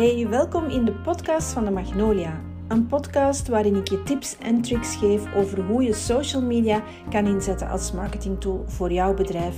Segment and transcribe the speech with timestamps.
[0.00, 2.40] Hey, welkom in de podcast van de Magnolia.
[2.68, 7.26] Een podcast waarin ik je tips en tricks geef over hoe je social media kan
[7.26, 9.56] inzetten als marketingtool voor jouw bedrijf,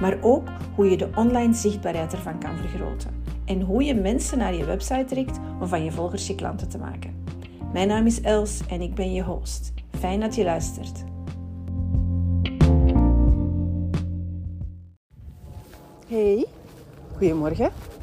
[0.00, 4.54] maar ook hoe je de online zichtbaarheid ervan kan vergroten en hoe je mensen naar
[4.54, 7.24] je website trekt om van je volgers je klanten te maken.
[7.72, 9.72] Mijn naam is Els en ik ben je host.
[9.98, 11.04] Fijn dat je luistert.
[16.08, 16.46] Hey,
[17.16, 17.97] goedemorgen.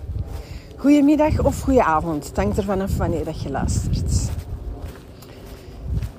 [0.77, 2.27] Goedemiddag of goedenavond.
[2.27, 4.29] Het hangt ervan af wanneer dat je luistert.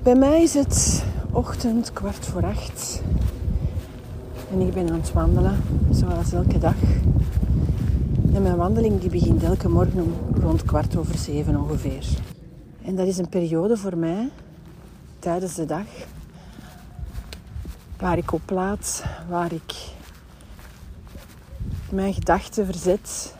[0.02, 3.02] Bij mij is het ochtend kwart voor acht.
[4.52, 6.74] En ik ben aan het wandelen, zoals elke dag.
[8.34, 12.06] En mijn wandeling die begint elke morgen om rond kwart over zeven ongeveer.
[12.82, 14.28] En dat is een periode voor mij
[15.18, 15.86] tijdens de dag
[17.98, 19.74] waar ik oplaad, waar ik
[21.90, 23.34] mijn gedachten verzet,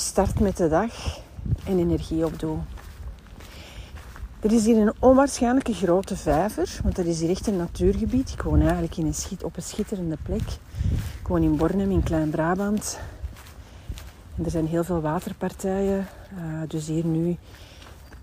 [0.00, 1.18] start met de dag
[1.64, 2.58] en energie opdoe.
[4.40, 8.32] Er is hier een onwaarschijnlijke grote vijver, want dat is hier echt een natuurgebied.
[8.32, 10.42] Ik woon eigenlijk in een schiet, op een schitterende plek.
[11.20, 12.98] Ik woon in Bornem, in Klein-Brabant.
[14.44, 16.06] Er zijn heel veel waterpartijen.
[16.34, 17.36] Uh, dus hier nu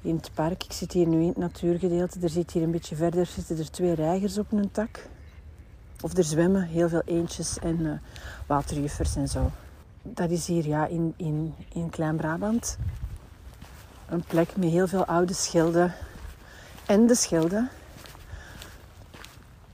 [0.02, 2.20] in het park, ik zit hier nu in het natuurgedeelte.
[2.22, 5.08] Er zit hier een beetje verder zitten er twee reigers op een tak.
[6.02, 7.92] Of er zwemmen heel veel eendjes en uh,
[8.48, 9.52] waterjuffers en zo.
[10.14, 12.78] Dat is hier ja, in, in, in Klein-Brabant.
[14.10, 15.94] Een plek met heel veel oude schilden.
[16.86, 17.70] En de schilden.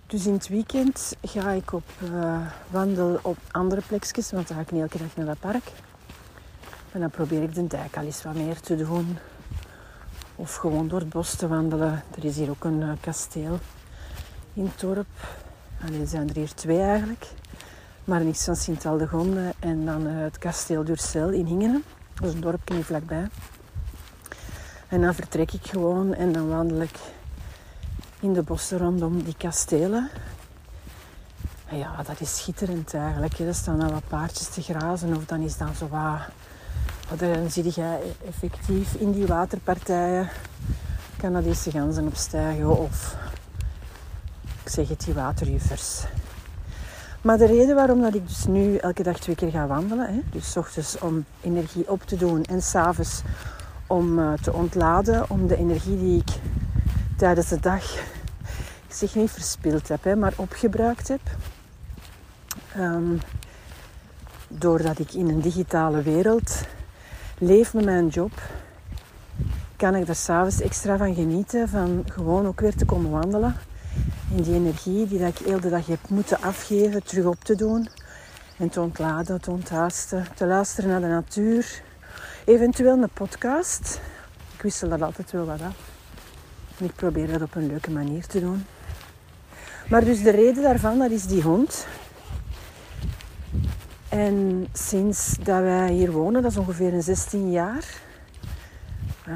[0.07, 4.63] Dus in het weekend ga ik op uh, wandel op andere plekjes, want dan ga
[4.63, 5.71] ik niet elke dag naar dat park.
[6.91, 9.17] En dan probeer ik de dijk al eens wat meer te doen.
[10.35, 12.03] Of gewoon door het bos te wandelen.
[12.15, 13.59] Er is hier ook een uh, kasteel
[14.53, 15.37] in het dorp.
[16.03, 17.27] Zijn er hier twee eigenlijk.
[18.05, 21.83] Maar niks van Sint-Aldegonde en dan uh, het kasteel Durcel in Hingenen.
[22.13, 23.27] Dat is een dorpje hier vlakbij.
[24.87, 26.99] En dan vertrek ik gewoon en dan wandel ik
[28.19, 30.09] in de bossen rondom die kastelen.
[31.65, 33.39] En ja, dat is schitterend eigenlijk.
[33.39, 36.19] Er staan dan wat paardjes te grazen of dan is dan zo wat...
[37.19, 40.29] Dan zie je effectief in die waterpartijen
[41.17, 43.15] Canadese ganzen opstijgen of
[44.63, 46.03] ik zeg het, die waterjuffers.
[47.23, 50.21] Maar de reden waarom dat ik dus nu elke dag twee keer ga wandelen, hè,
[50.31, 53.21] dus s ochtends om energie op te doen en s'avonds
[53.87, 56.31] om uh, te ontladen, om de energie die ik
[57.17, 57.83] tijdens de dag,
[58.87, 61.21] zeg niet verspild heb, hè, maar opgebruikt heb.
[62.77, 63.19] Um,
[64.47, 66.65] doordat ik in een digitale wereld
[67.37, 68.31] leef met mijn job,
[69.75, 73.55] kan ik er s'avonds extra van genieten, van gewoon ook weer te komen wandelen
[74.35, 77.55] en die energie die dat ik heel de dag heb moeten afgeven, terug op te
[77.55, 77.89] doen.
[78.57, 81.81] En te ontladen, te onthaasten, te luisteren naar de natuur.
[82.45, 84.01] Eventueel een podcast.
[84.55, 85.75] Ik wissel dat altijd wel wat af.
[86.77, 88.65] En ik probeer dat op een leuke manier te doen.
[89.89, 91.87] Maar dus de reden daarvan, dat is die hond.
[94.09, 97.85] En sinds dat wij hier wonen, dat is ongeveer een 16 jaar,
[99.27, 99.35] uh,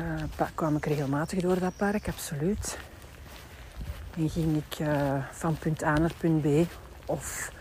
[0.55, 2.77] kwam ik regelmatig door dat park, absoluut.
[4.17, 6.47] En ging ik uh, van punt A naar punt B.
[7.05, 7.51] Of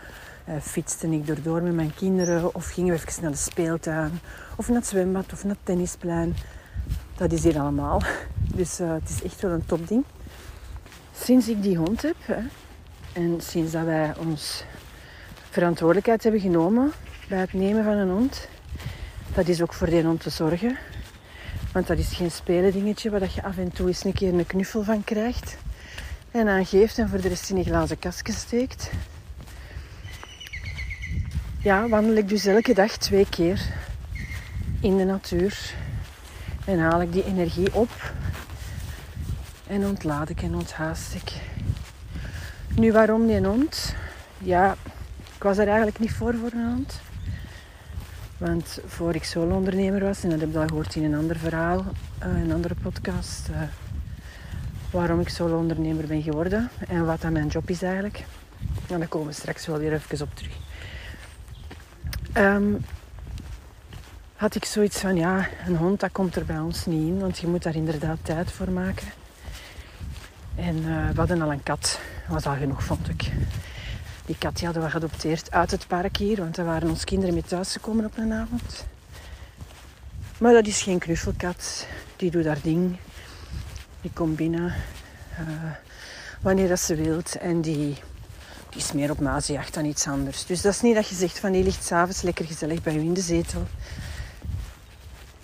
[0.49, 2.55] uh, fietste ik erdoor met mijn kinderen.
[2.55, 4.19] Of gingen we even naar de speeltuin.
[4.55, 6.35] Of naar het zwembad of naar het tennisplein.
[7.15, 8.01] Dat is hier allemaal.
[8.55, 10.03] Dus uh, het is echt wel een topding.
[11.15, 12.15] Sinds ik die hond heb.
[12.19, 12.39] Hè,
[13.13, 14.63] en sinds dat wij ons
[15.49, 16.91] verantwoordelijkheid hebben genomen
[17.29, 18.47] bij het nemen van een hond.
[19.33, 20.77] Dat is ook voor die hond te zorgen.
[21.73, 24.45] Want dat is geen spelen dingetje waar je af en toe eens een keer een
[24.45, 25.57] knuffel van krijgt
[26.37, 28.91] en aangeeft en voor de rest in een glazen kastje steekt.
[31.59, 33.61] Ja, wandel ik dus elke dag twee keer
[34.81, 35.73] in de natuur
[36.65, 37.89] en haal ik die energie op
[39.67, 41.31] en ontlaad ik en onthaast ik.
[42.75, 43.95] Nu, waarom die hond?
[44.37, 44.75] Ja,
[45.35, 46.99] ik was er eigenlijk niet voor voor een hond.
[48.37, 51.85] Want voor ik solo-ondernemer was, en dat heb ik al gehoord in een ander verhaal,
[52.23, 53.61] uh, een andere podcast, uh,
[54.91, 58.25] waarom ik solo-ondernemer ben geworden en wat dat mijn job is eigenlijk.
[58.89, 60.53] En daar komen we straks wel weer even op terug.
[62.33, 62.85] Um,
[64.35, 67.37] had ik zoiets van, ja, een hond dat komt er bij ons niet in, want
[67.37, 69.07] je moet daar inderdaad tijd voor maken.
[70.55, 73.31] En uh, we hadden al een kat, was al genoeg vond ik.
[74.25, 77.33] Die kat die hadden we geadopteerd uit het park hier, want daar waren onze kinderen
[77.33, 78.85] mee thuis gekomen op een avond.
[80.37, 82.97] Maar dat is geen knuffelkat, die doet haar ding.
[84.07, 84.73] Die komt binnen
[85.39, 85.71] uh,
[86.41, 87.37] wanneer dat ze wilt.
[87.37, 87.97] En die,
[88.69, 90.45] die is meer op nazijacht dan iets anders.
[90.45, 92.99] Dus dat is niet dat je zegt van die ligt s'avonds lekker gezellig bij u
[92.99, 93.67] in de zetel.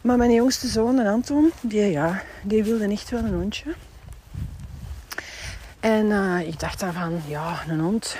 [0.01, 3.73] Maar mijn jongste zoon, Anton, die, ja, die wilde echt wel een hondje.
[5.79, 8.17] En uh, ik dacht dan van, ja, een hond.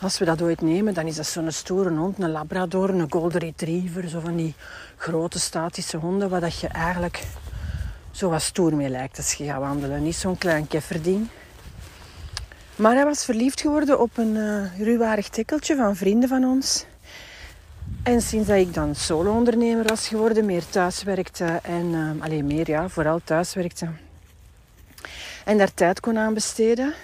[0.00, 2.18] Als we dat ooit nemen, dan is dat zo'n stoere hond.
[2.18, 4.08] Een labrador, een golden retriever.
[4.08, 4.54] Zo van die
[4.96, 7.24] grote statische honden waar dat je eigenlijk
[8.14, 10.02] zo wat stoer mee lijkt als je gaat wandelen.
[10.02, 11.28] Niet zo'n klein kefferding.
[12.76, 16.86] Maar hij was verliefd geworden op een uh, ruwarig tikkeltje van vrienden van ons.
[18.02, 22.70] En sinds dat ik dan solo-ondernemer was geworden, meer thuis werkte en uh, alleen meer,
[22.70, 23.88] ja, vooral thuis werkte.
[25.44, 26.94] En daar tijd kon aan besteden,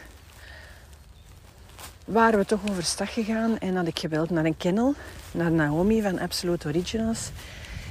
[2.04, 4.94] waren we toch overstag gegaan en had ik gebeld naar een kennel,
[5.30, 7.30] naar Naomi van Absolute Originals.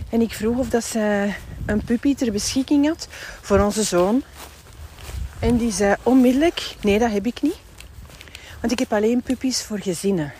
[0.09, 1.35] En ik vroeg of dat zij
[1.65, 3.07] een puppy ter beschikking had
[3.41, 4.23] voor onze zoon.
[5.39, 7.57] En die zei onmiddellijk, nee dat heb ik niet.
[8.59, 10.33] Want ik heb alleen puppies voor gezinnen.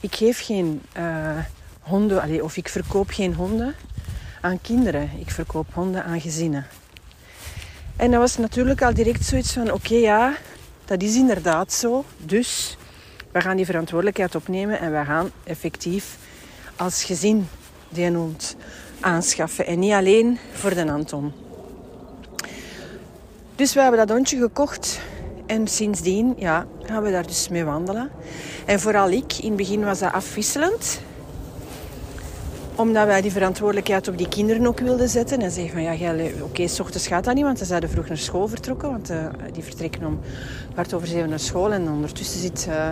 [0.00, 1.38] Ik geef geen uh,
[1.80, 3.74] honden, of ik verkoop geen honden
[4.40, 5.10] aan kinderen.
[5.18, 6.66] Ik verkoop honden aan gezinnen.
[7.96, 10.36] En dat was natuurlijk al direct zoiets van, oké ja,
[10.84, 12.04] dat is inderdaad zo.
[12.16, 12.76] Dus
[13.32, 16.16] we gaan die verantwoordelijkheid opnemen en we gaan effectief
[16.76, 17.48] als gezin
[17.88, 18.56] die hond
[19.00, 19.66] aanschaffen.
[19.66, 21.32] En niet alleen voor de Anton.
[23.56, 25.00] Dus we hebben dat hondje gekocht
[25.46, 28.10] en sindsdien ja, gaan we daar dus mee wandelen.
[28.66, 31.00] En vooral ik, in het begin was dat afwisselend.
[32.74, 35.40] Omdat wij die verantwoordelijkheid op die kinderen ook wilden zetten.
[35.40, 38.48] En zeggen van ja, oké, ochtends gaat dat niet, want ze zouden vroeg naar school
[38.48, 38.90] vertrokken.
[38.90, 40.20] Want uh, die vertrekken om
[40.72, 41.72] kwart over zeven naar school.
[41.72, 42.90] En ondertussen zit uh,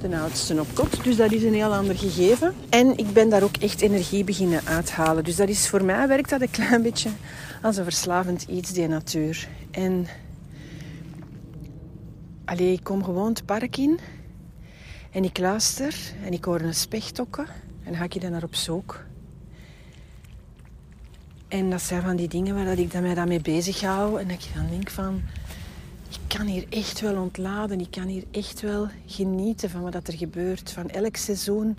[0.00, 1.04] de oudste op kot.
[1.04, 2.54] Dus dat is een heel ander gegeven.
[2.68, 5.24] En ik ben daar ook echt energie beginnen uithalen.
[5.24, 7.10] Dus dat is voor mij werkt dat een klein beetje
[7.62, 9.48] als een verslavend iets, die natuur.
[9.70, 10.06] En
[12.46, 13.98] Allee, ik kom gewoon het park in
[15.10, 15.94] en ik luister
[16.24, 17.46] en ik hoor een specht tokken
[17.84, 19.04] en ga ik dan naar op zoek.
[21.48, 24.20] En dat zijn van die dingen waar dat ik dan mij dan mee bezig hou
[24.20, 25.22] en dat ik dan denk van,
[26.28, 30.72] kan hier echt wel ontladen, ik kan hier echt wel genieten van wat er gebeurt,
[30.72, 31.78] van elk seizoen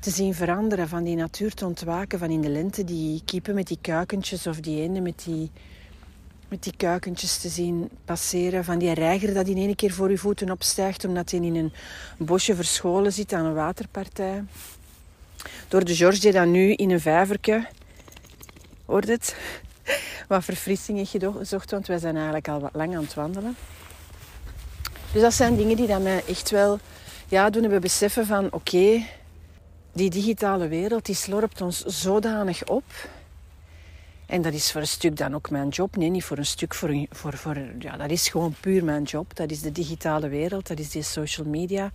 [0.00, 3.66] te zien veranderen, van die natuur te ontwaken, van in de lente die kippen met
[3.66, 5.50] die kuikentjes of die eenden met die
[6.48, 8.64] met die kuikentjes te zien passeren.
[8.64, 11.72] Van die reiger dat in één keer voor je voeten opstijgt omdat hij in een
[12.18, 14.44] bosje verscholen zit aan een waterpartij.
[15.68, 17.66] Door de George die dan nu in een vijverke,
[18.84, 19.36] hoort het,
[20.28, 23.56] wat verfrissing heeft gezocht, want wij zijn eigenlijk al wat lang aan het wandelen.
[25.12, 26.78] Dus dat zijn dingen die dat mij echt wel
[27.28, 29.04] ja, doen hebben beseffen van oké,
[29.92, 32.84] die digitale wereld die slorpt ons zodanig op
[34.32, 35.96] en dat is voor een stuk dan ook mijn job.
[35.96, 36.74] Nee, niet voor een stuk.
[36.74, 39.36] Voor, voor, voor, ja, dat is gewoon puur mijn job.
[39.36, 40.66] Dat is de digitale wereld.
[40.66, 41.90] Dat is die social media.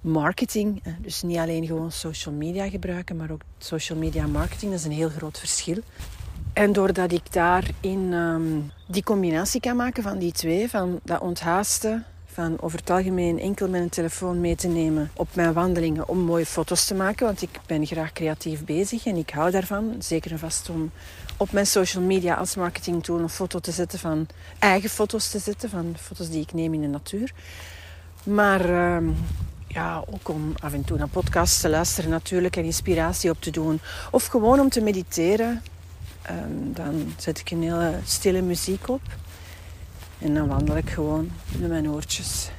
[0.00, 0.82] Marketing.
[0.98, 4.70] Dus niet alleen gewoon social media gebruiken, maar ook social media marketing.
[4.70, 5.78] Dat is een heel groot verschil.
[6.54, 12.04] En doordat ik daarin um, die combinatie kan maken van die twee, van dat onthaasten,
[12.26, 16.46] van over het algemeen enkel een telefoon mee te nemen op mijn wandelingen om mooie
[16.46, 19.94] foto's te maken, want ik ben graag creatief bezig en ik hou daarvan.
[19.98, 20.90] Zeker en vast om
[21.36, 24.26] op mijn social media als marketingtool een foto te zetten van
[24.58, 27.32] eigen foto's te zetten, van foto's die ik neem in de natuur.
[28.24, 29.10] Maar ehm,
[29.68, 33.50] ja, ook om af en toe naar podcasts te luisteren natuurlijk en inspiratie op te
[33.50, 33.80] doen.
[34.10, 35.62] Of gewoon om te mediteren.
[36.30, 39.02] Um, dan zet ik een hele stille muziek op.
[40.18, 42.50] En dan wandel ik gewoon met mijn oortjes.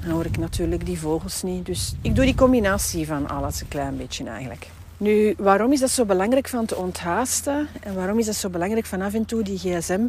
[0.00, 1.66] Dan hoor ik natuurlijk die vogels niet.
[1.66, 4.68] Dus ik doe die combinatie van alles een klein beetje eigenlijk.
[4.96, 7.68] Nu, waarom is dat zo belangrijk van te onthaasten?
[7.80, 10.00] En waarom is dat zo belangrijk van af en toe die gsm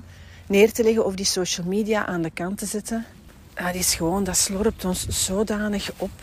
[0.47, 3.05] neer te leggen of die social media aan de kant te zetten?
[3.53, 6.21] Dat is gewoon, dat slorpt ons zodanig op.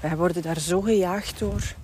[0.00, 1.74] Wij worden daar zo gejaagd door.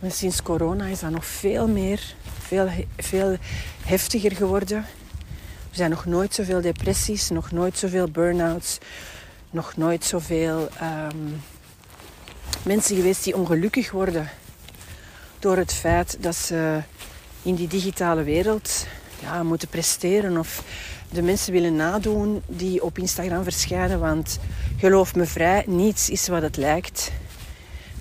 [0.00, 2.14] En sinds corona is dat nog veel meer,
[2.52, 3.36] veel, veel
[3.84, 4.76] heftiger geworden.
[5.70, 8.78] Er zijn nog nooit zoveel depressies, nog nooit zoveel burn-outs,
[9.50, 11.42] nog nooit zoveel um,
[12.62, 14.28] mensen geweest die ongelukkig worden
[15.38, 16.82] door het feit dat ze
[17.42, 18.86] in die digitale wereld
[19.20, 20.62] ja, moeten presteren of
[21.10, 24.00] de mensen willen nadoen die op Instagram verschijnen.
[24.00, 24.38] Want
[24.78, 27.12] geloof me vrij, niets is wat het lijkt.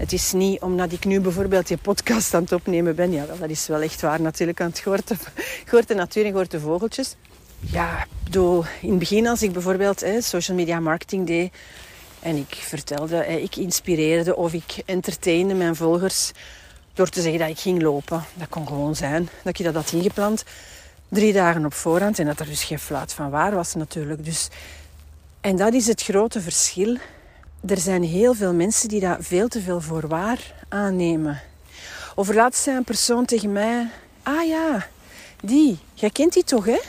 [0.02, 3.12] Het is niet omdat ik nu bijvoorbeeld je podcast aan het opnemen ben.
[3.12, 4.62] Ja, dat is wel echt waar natuurlijk.
[4.62, 7.16] aan het gehoord de natuur en de vogeltjes.
[7.60, 11.54] Ja, bedoel, in het begin als ik bijvoorbeeld social media marketing deed...
[12.20, 16.32] En ik vertelde, ik inspireerde of ik entertainde mijn volgers
[16.94, 18.24] door te zeggen dat ik ging lopen.
[18.34, 20.44] Dat kon gewoon zijn dat je dat had ingepland.
[21.08, 22.20] Drie dagen op voorhand.
[22.20, 24.26] En dat er dus geen fluit van waar was natuurlijk.
[24.26, 24.48] Dus,
[25.42, 26.98] en dat is het grote verschil.
[27.66, 31.42] Er zijn heel veel mensen die dat veel te veel voor waar aannemen.
[32.16, 33.90] Overlaatst zei een persoon tegen mij...
[34.24, 34.88] Ah ja,
[35.42, 35.80] die.
[35.94, 36.80] Jij kent die toch, hè?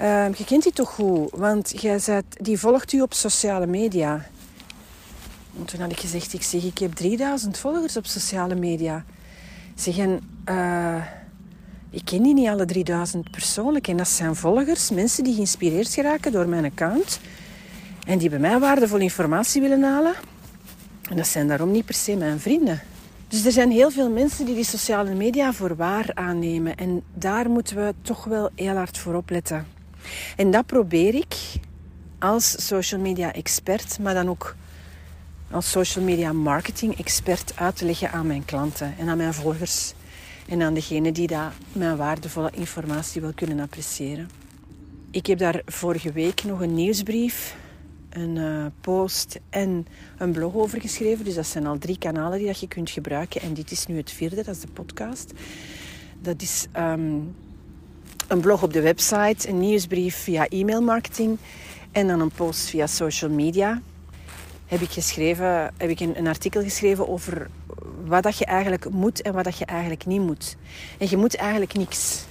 [0.00, 4.26] Uh, je kent die toch goed, want jij zet, die volgt u op sociale media.
[5.58, 9.04] En toen had ik gezegd, ik zeg, ik heb 3000 volgers op sociale media.
[9.74, 11.04] Zeg, en, uh,
[11.90, 13.88] ik ken die niet alle 3000 persoonlijk.
[13.88, 17.20] En dat zijn volgers, mensen die geïnspireerd geraken door mijn account.
[18.04, 20.14] En die bij mij waardevolle informatie willen halen.
[21.10, 22.82] En dat zijn daarom niet per se mijn vrienden.
[23.28, 26.76] Dus er zijn heel veel mensen die die sociale media voor waar aannemen.
[26.76, 29.66] En daar moeten we toch wel heel hard voor opletten.
[30.36, 31.34] En dat probeer ik
[32.18, 34.56] als social media expert, maar dan ook
[35.50, 39.92] als social media marketing expert uit te leggen aan mijn klanten en aan mijn volgers
[40.48, 44.30] en aan degene die daar mijn waardevolle informatie wil kunnen appreciëren.
[45.10, 47.56] Ik heb daar vorige week nog een nieuwsbrief,
[48.14, 49.86] een uh, post en
[50.18, 51.24] een blog over geschreven.
[51.24, 53.40] Dus dat zijn al drie kanalen die dat je kunt gebruiken.
[53.40, 55.32] En dit is nu het vierde, dat is de podcast.
[56.20, 57.34] Dat is um,
[58.28, 61.38] een blog op de website, een nieuwsbrief via e-mailmarketing
[61.92, 63.80] en dan een post via social media.
[64.66, 67.50] Heb ik, geschreven, heb ik een, een artikel geschreven over
[68.04, 70.56] wat dat je eigenlijk moet en wat dat je eigenlijk niet moet.
[70.98, 72.24] En je moet eigenlijk niks.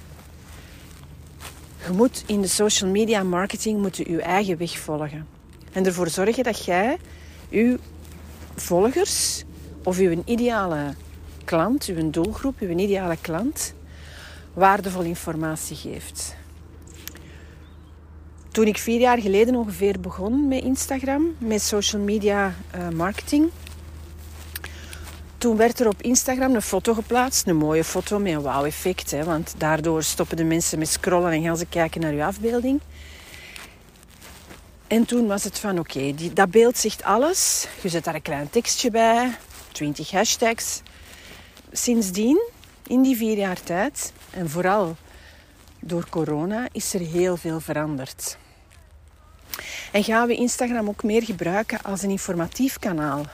[1.86, 5.33] Je moet in de social media marketing moeten je eigen weg volgen.
[5.74, 6.98] En ervoor zorgen dat jij
[7.48, 7.78] je
[8.54, 9.44] volgers
[9.82, 10.94] of je ideale
[11.44, 13.74] klant, je doelgroep, je ideale klant,
[14.52, 16.36] waardevolle informatie geeft.
[18.50, 23.50] Toen ik vier jaar geleden ongeveer begon met Instagram, met social media uh, marketing,
[25.38, 29.24] toen werd er op Instagram een foto geplaatst, een mooie foto met een wauw-effect.
[29.24, 32.80] Want daardoor stoppen de mensen met scrollen en gaan ze kijken naar je afbeelding.
[34.94, 37.66] En toen was het van oké, dat beeld zegt alles.
[37.82, 39.36] Je zet daar een klein tekstje bij,
[39.72, 40.82] 20 hashtags.
[41.72, 42.40] Sindsdien,
[42.86, 44.96] in die vier jaar tijd, en vooral
[45.80, 48.38] door corona, is er heel veel veranderd.
[49.92, 53.26] En gaan we Instagram ook meer gebruiken als een informatief kanaal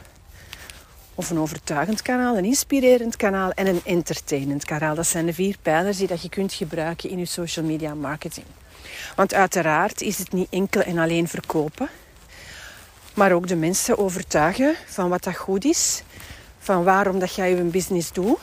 [1.14, 4.94] of een overtuigend kanaal, een inspirerend kanaal en een entertainend kanaal.
[4.94, 8.46] Dat zijn de vier pijlers die dat je kunt gebruiken in je social media marketing.
[9.16, 11.88] Want uiteraard is het niet enkel en alleen verkopen,
[13.14, 16.02] maar ook de mensen overtuigen van wat dat goed is,
[16.58, 18.38] van waarom dat jij je business doet.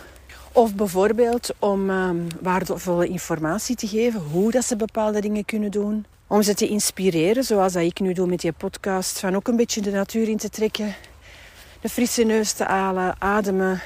[0.51, 6.05] Of bijvoorbeeld om um, waardevolle informatie te geven, hoe dat ze bepaalde dingen kunnen doen.
[6.27, 9.55] Om ze te inspireren, zoals dat ik nu doe met die podcast, van ook een
[9.55, 10.95] beetje de natuur in te trekken
[11.81, 13.81] de frisse neus te halen, ademen,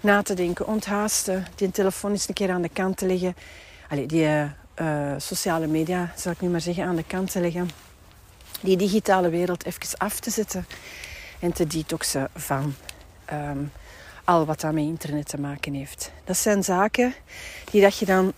[0.00, 3.36] na te denken, onthaasten, die telefoon eens een keer aan de kant te leggen.
[3.88, 4.26] Allee, die
[4.80, 7.70] uh, sociale media, zal ik nu maar zeggen, aan de kant te leggen.
[8.60, 10.66] Die digitale wereld even af te zetten
[11.40, 12.74] en te detoxen van
[13.32, 13.72] um,
[14.24, 16.10] al wat dat met internet te maken heeft.
[16.24, 17.14] Dat zijn zaken
[17.70, 18.32] die dat je dan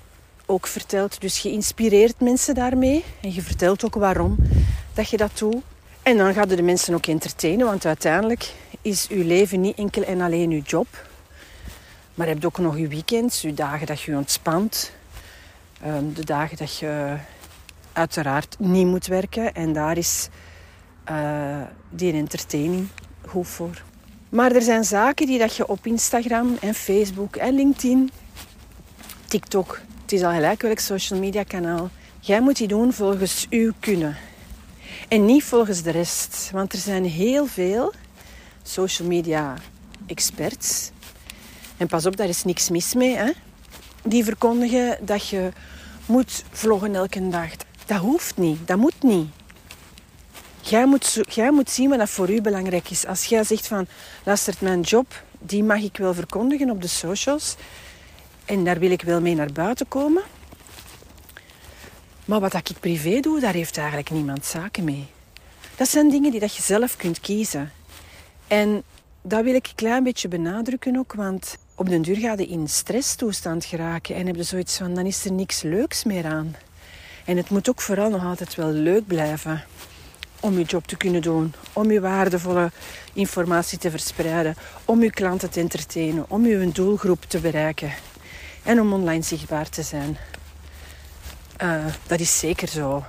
[0.46, 1.20] ook vertelt.
[1.20, 4.36] Dus je inspireert mensen daarmee en je vertelt ook waarom
[4.94, 5.62] dat je dat doet.
[6.02, 10.20] En dan gaan de mensen ook entertainen, want uiteindelijk is uw leven niet enkel en
[10.20, 10.86] alleen uw job.
[12.14, 14.92] Maar je hebt ook nog je weekends, je dagen dat je ontspant.
[15.82, 17.16] Ehm, de dagen dat je
[17.92, 19.54] uiteraard niet moet werken.
[19.54, 20.28] En daar is
[21.10, 22.88] uh, die entertaining
[23.26, 23.82] goed voor.
[24.28, 28.10] Maar er zijn zaken die dat je op Instagram en Facebook en LinkedIn,
[29.26, 33.72] TikTok, het is al gelijk welk social media kanaal, jij moet die doen volgens uw
[33.80, 34.16] kunnen.
[35.08, 36.50] En niet volgens de rest.
[36.52, 37.92] Want er zijn heel veel
[38.62, 39.54] social media
[40.06, 40.90] experts.
[41.76, 43.16] En pas op, daar is niks mis mee.
[43.16, 43.30] Hè?
[44.02, 45.50] Die verkondigen dat je
[46.06, 47.50] moet vloggen elke dag.
[47.86, 49.28] Dat hoeft niet, dat moet niet.
[50.60, 53.06] Jij moet, jij moet zien wat dat voor u belangrijk is.
[53.06, 53.86] Als jij zegt van,
[54.24, 57.56] luistert mijn job, die mag ik wel verkondigen op de socials.
[58.44, 60.22] En daar wil ik wel mee naar buiten komen.
[62.24, 65.06] Maar wat ik privé doe, daar heeft eigenlijk niemand zaken mee.
[65.76, 67.72] Dat zijn dingen die dat je zelf kunt kiezen.
[68.46, 68.82] En
[69.22, 72.68] dat wil ik een klein beetje benadrukken ook, want op den duur ga je in
[72.68, 76.56] stresstoestand geraken en heb je zoiets van, dan is er niks leuks meer aan.
[77.24, 79.64] En het moet ook vooral nog altijd wel leuk blijven
[80.40, 82.70] om je job te kunnen doen, om je waardevolle
[83.12, 87.92] informatie te verspreiden, om je klanten te entertainen, om je doelgroep te bereiken
[88.62, 90.16] en om online zichtbaar te zijn.
[91.62, 93.04] Uh, dat is zeker zo.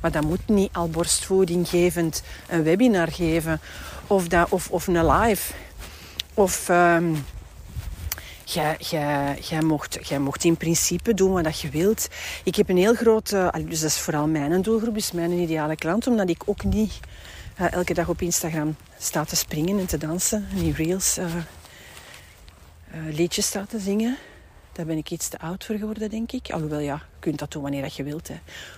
[0.00, 3.60] Maar dat moet niet al borstvoeding gevend een webinar geven
[4.06, 5.52] of, dat, of, of een live.
[6.34, 7.24] Of um,
[8.52, 12.08] jij, mocht, mocht in principe doen wat je wilt.
[12.44, 16.06] Ik heb een heel grote, dus dat is vooral mijn doelgroep, dus mijn ideale klant,
[16.06, 17.00] omdat ik ook niet
[17.60, 20.46] uh, elke dag op Instagram sta te springen en te dansen.
[20.50, 24.16] En die reels uh, uh, liedjes sta te zingen.
[24.72, 26.50] Daar ben ik iets te oud voor geworden, denk ik.
[26.50, 28.28] Alhoewel, ja, je kunt dat doen wanneer dat je wilt.
[28.28, 28.34] Hè.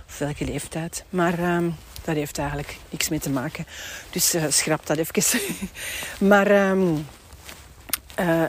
[0.07, 1.05] Of welke leeftijd.
[1.09, 3.67] Maar um, dat heeft eigenlijk niks mee te maken.
[4.11, 5.41] Dus schrap dat even.
[6.31, 7.07] maar um,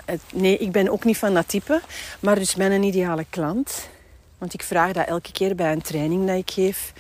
[0.05, 1.81] het, nee, ik ben ook niet van dat type.
[2.19, 3.89] Maar dus mijn ideale klant.
[4.37, 6.93] Want ik vraag dat elke keer bij een training dat ik geef.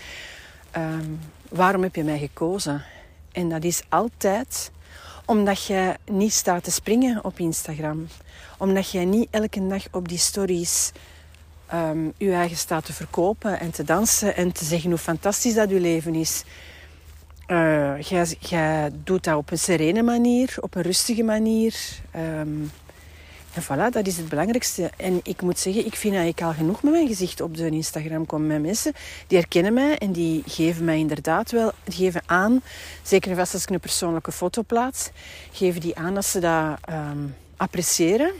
[0.77, 1.19] Um,
[1.49, 2.83] waarom heb je mij gekozen?
[3.31, 4.71] En dat is altijd
[5.25, 8.07] omdat je niet staat te springen op Instagram.
[8.57, 10.91] Omdat je niet elke dag op die stories
[11.73, 15.69] um, je eigen staat te verkopen en te dansen en te zeggen hoe fantastisch dat
[15.69, 16.43] je leven is.
[17.47, 18.01] Uh,
[18.39, 21.75] jij, doet dat op een serene manier, op een rustige manier.
[22.15, 22.71] Um,
[23.53, 24.91] en voilà, dat is het belangrijkste.
[24.97, 28.25] En ik moet zeggen, ik vind eigenlijk al genoeg met mijn gezicht op de Instagram
[28.25, 28.93] komen met mensen.
[29.27, 32.61] Die herkennen mij en die geven mij inderdaad wel, die geven aan,
[33.03, 35.09] zeker en vast als ik een persoonlijke foto plaats,
[35.51, 38.31] geven die aan dat ze dat um, appreciëren.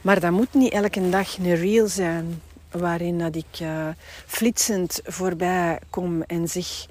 [0.00, 3.88] Maar dat moet niet elke dag een reel zijn waarin dat ik uh,
[4.26, 6.86] flitsend voorbij kom en zeg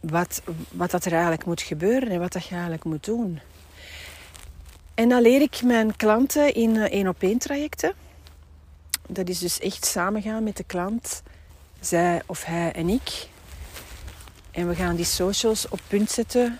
[0.00, 3.40] wat, wat dat er eigenlijk moet gebeuren en wat dat je eigenlijk moet doen.
[4.94, 7.92] En dan leer ik mijn klanten in eh, één op één trajecten.
[9.08, 11.22] Dat is dus echt samengaan met de klant,
[11.80, 13.28] zij of hij en ik.
[14.50, 16.58] En we gaan die socials op punt zetten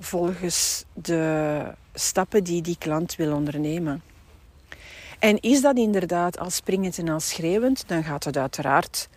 [0.00, 1.62] volgens de
[1.94, 4.02] stappen die die klant wil ondernemen.
[5.22, 9.08] En is dat inderdaad als springend en als schreeuwend, dan gaat het uiteraard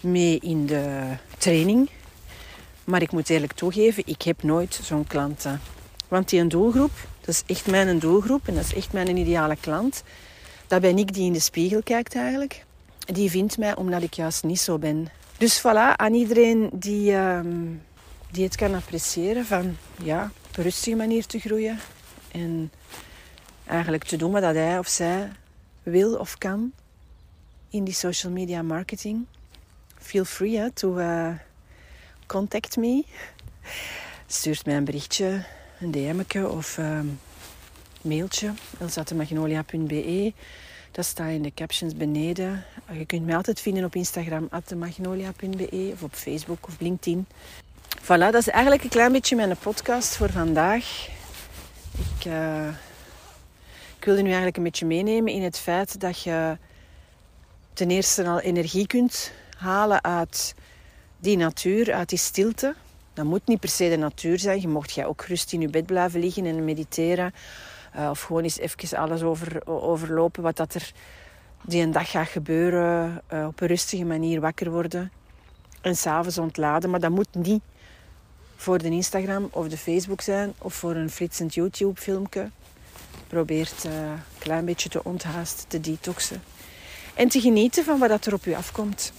[0.00, 1.90] mee in de training.
[2.84, 5.60] Maar ik moet eerlijk toegeven, ik heb nooit zo'n klanten.
[6.08, 10.02] Want die doelgroep, dat is echt mijn doelgroep en dat is echt mijn ideale klant.
[10.66, 12.64] Dat ben ik die in de spiegel kijkt eigenlijk.
[12.98, 15.08] Die vindt mij omdat ik juist niet zo ben.
[15.38, 17.66] Dus voilà, aan iedereen die, ehm,
[18.30, 21.78] die het kan appreciëren van ja, op een rustige manier te groeien.
[22.32, 22.70] En
[23.68, 25.30] eigenlijk te doen wat hij of zij
[25.82, 26.72] wil of kan
[27.70, 29.24] in die social media marketing.
[29.98, 31.30] Feel free hè, to uh,
[32.26, 33.04] contact me.
[34.26, 35.44] Stuurt mij een berichtje
[35.80, 37.20] een DM'tje of um,
[38.02, 38.52] mailtje.
[38.80, 40.32] elsatemagnolia.be
[40.90, 42.64] Dat staat in de captions beneden.
[42.92, 47.26] Je kunt mij altijd vinden op Instagram, magnolia.be of op Facebook of LinkedIn.
[48.02, 51.08] Voilà, dat is eigenlijk een klein beetje mijn podcast voor vandaag.
[51.98, 52.68] Ik, uh,
[53.98, 56.58] ik wilde nu eigenlijk een beetje meenemen in het feit dat je
[57.72, 60.54] ten eerste al energie kunt halen uit
[61.18, 62.74] die natuur, uit die stilte.
[63.12, 64.60] Dat moet niet per se de natuur zijn.
[64.60, 67.34] Je mocht jij ook rust in je bed blijven liggen en mediteren.
[67.96, 70.92] Uh, of gewoon eens even alles over, overlopen wat dat er
[71.62, 73.22] die een dag gaat gebeuren.
[73.32, 75.12] Uh, op een rustige manier wakker worden.
[75.80, 76.90] En s'avonds ontladen.
[76.90, 77.62] Maar dat moet niet
[78.56, 80.54] voor de Instagram of de Facebook zijn.
[80.58, 82.50] Of voor een flitsend YouTube filmpje.
[83.28, 86.42] Probeer uh, een klein beetje te onthaasten, te detoxen.
[87.14, 89.12] En te genieten van wat er op je afkomt.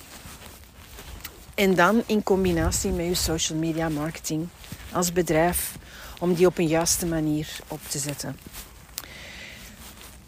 [1.56, 4.48] En dan in combinatie met je social media marketing
[4.92, 5.76] als bedrijf
[6.20, 8.38] om die op een juiste manier op te zetten.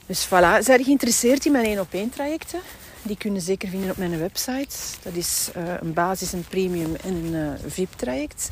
[0.06, 2.60] Dus voilà, zijn geïnteresseerd in mijn 1 op 1 trajecten?
[3.02, 4.76] Die kunnen zeker vinden op mijn website.
[5.02, 8.50] Dat is uh, een basis, een premium en een uh, VIP-traject.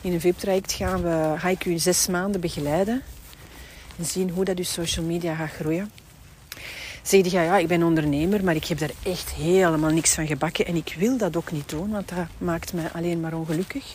[0.00, 3.02] In een VIP-traject gaan we, ga ik u zes maanden begeleiden
[3.98, 5.90] en zien hoe dat uw social media gaat groeien
[7.08, 10.66] zeg je, ja, ik ben ondernemer, maar ik heb daar echt helemaal niks van gebakken.
[10.66, 13.94] En ik wil dat ook niet doen, want dat maakt mij alleen maar ongelukkig.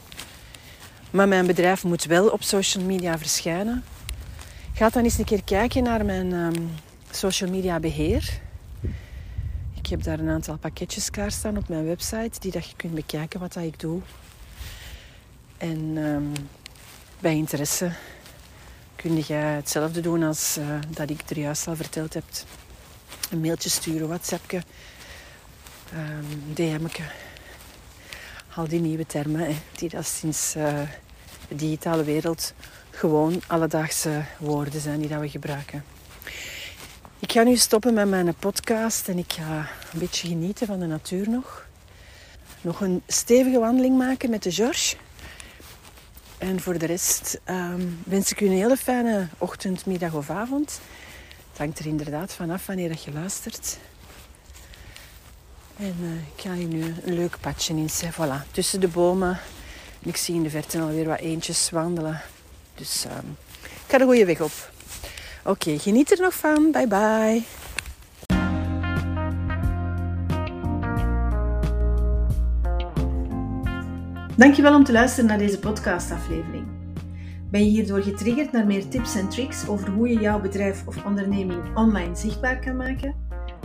[1.12, 3.84] Maar mijn bedrijf moet wel op social media verschijnen.
[4.74, 6.70] Ga dan eens een keer kijken naar mijn um,
[7.12, 8.40] social media beheer.
[9.74, 13.40] Ik heb daar een aantal pakketjes klaarstaan op mijn website, die dat je kunt bekijken
[13.40, 14.02] wat dat ik doe.
[15.58, 16.32] En um,
[17.20, 17.92] bij interesse
[19.04, 22.24] kun je hetzelfde doen als uh, dat ik er juist al verteld heb
[23.30, 24.62] een mailtje sturen, WhatsAppje,
[25.94, 27.04] um, ehm, DM'tje.
[28.56, 30.80] Al die nieuwe termen hè, die dat sinds uh,
[31.48, 32.54] de digitale wereld
[32.90, 35.84] gewoon alledaagse woorden zijn die dat we gebruiken.
[37.20, 40.86] Ik ga nu stoppen met mijn podcast en ik ga een beetje genieten van de
[40.86, 41.66] natuur nog.
[42.62, 44.96] Nog een stevige wandeling maken met de George.
[46.44, 50.80] En voor de rest um, wens ik u een hele fijne ochtend, middag of avond.
[51.50, 53.78] Het hangt er inderdaad vanaf wanneer dat je luistert.
[55.78, 59.40] En uh, ik ga hier nu een leuk padje in Voilà, tussen de bomen.
[60.02, 62.22] En ik zie in de verte alweer wat eentjes wandelen.
[62.76, 63.12] Dus uh,
[63.64, 64.72] ik ga de goede weg op.
[65.44, 66.72] Oké, geniet er nog van.
[66.72, 67.44] Bye bye.
[74.38, 76.66] Dankjewel om te luisteren naar deze podcastaflevering.
[77.52, 81.06] Ben je hierdoor getriggerd naar meer tips en tricks over hoe je jouw bedrijf of
[81.06, 83.16] onderneming online zichtbaar kan maken?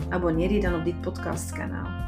[0.09, 2.07] Abonneer je dan op dit podcastkanaal.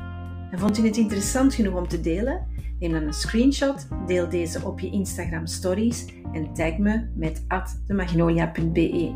[0.52, 2.47] En vond je het interessant genoeg om te delen?
[2.80, 7.45] Neem dan een screenshot, deel deze op je Instagram stories en tag me met
[7.88, 9.15] @demagnolia.be.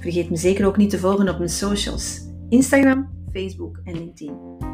[0.00, 4.73] Vergeet me zeker ook niet te volgen op mijn socials: Instagram, Facebook en LinkedIn.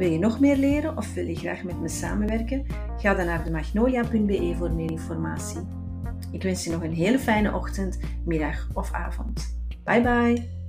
[0.00, 2.66] Wil je nog meer leren of wil je graag met me samenwerken?
[2.96, 5.60] Ga dan naar demagnolia.be voor meer informatie.
[6.32, 9.62] Ik wens je nog een hele fijne ochtend, middag of avond.
[9.84, 10.59] Bye bye!